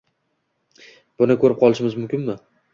Buni 1.25 1.37
ko’rib 1.45 1.63
qolishimiz 1.63 2.01
mumkinmi? 2.01 2.43